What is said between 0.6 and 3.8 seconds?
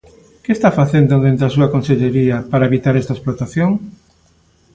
facendo dende a súa consellería para evitar esta explotación?